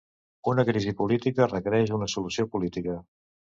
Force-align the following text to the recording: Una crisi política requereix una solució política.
Una 0.51 0.63
crisi 0.69 0.93
política 1.01 1.47
requereix 1.53 1.93
una 1.99 2.09
solució 2.17 2.49
política. 2.57 3.01